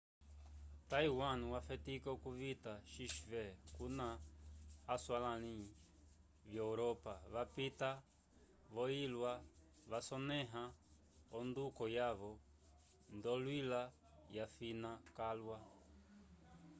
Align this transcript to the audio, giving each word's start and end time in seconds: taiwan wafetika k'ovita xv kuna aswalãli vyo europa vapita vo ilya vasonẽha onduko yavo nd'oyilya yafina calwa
taiwan 0.89 1.39
wafetika 1.53 2.11
k'ovita 2.21 2.73
xv 2.93 3.31
kuna 3.75 4.07
aswalãli 4.95 5.55
vyo 6.49 6.61
europa 6.69 7.13
vapita 7.33 7.91
vo 8.73 8.83
ilya 9.03 9.33
vasonẽha 9.91 10.63
onduko 11.39 11.83
yavo 11.97 12.31
nd'oyilya 13.15 13.81
yafina 14.37 14.91
calwa 15.17 15.57